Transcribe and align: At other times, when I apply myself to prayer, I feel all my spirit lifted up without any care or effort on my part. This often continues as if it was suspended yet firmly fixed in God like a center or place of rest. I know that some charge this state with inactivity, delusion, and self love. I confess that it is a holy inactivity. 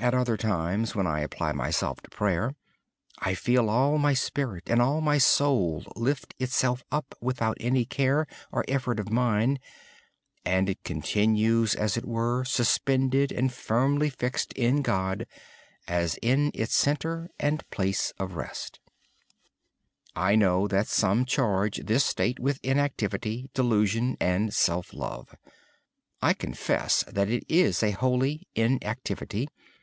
At 0.00 0.14
other 0.14 0.36
times, 0.36 0.94
when 0.94 1.08
I 1.08 1.20
apply 1.22 1.50
myself 1.50 2.00
to 2.02 2.08
prayer, 2.10 2.54
I 3.18 3.34
feel 3.34 3.68
all 3.68 3.98
my 3.98 4.14
spirit 4.14 4.68
lifted 4.68 4.76
up 6.92 7.14
without 7.20 7.56
any 7.58 7.84
care 7.84 8.28
or 8.52 8.64
effort 8.68 9.00
on 9.00 9.06
my 9.12 9.24
part. 9.24 9.48
This 9.48 9.58
often 10.68 10.76
continues 10.84 11.74
as 11.74 11.96
if 11.96 12.04
it 12.04 12.08
was 12.08 12.48
suspended 12.48 13.32
yet 13.32 13.50
firmly 13.50 14.08
fixed 14.08 14.52
in 14.52 14.82
God 14.82 15.26
like 15.90 16.18
a 16.24 16.66
center 16.66 17.28
or 17.42 17.58
place 17.72 18.12
of 18.20 18.36
rest. 18.36 18.78
I 20.14 20.36
know 20.36 20.68
that 20.68 20.86
some 20.86 21.24
charge 21.24 21.78
this 21.84 22.04
state 22.04 22.38
with 22.38 22.60
inactivity, 22.62 23.50
delusion, 23.52 24.16
and 24.20 24.54
self 24.54 24.94
love. 24.94 25.34
I 26.22 26.34
confess 26.34 27.02
that 27.08 27.28
it 27.28 27.42
is 27.48 27.82
a 27.82 27.90
holy 27.90 28.46
inactivity. 28.54 29.48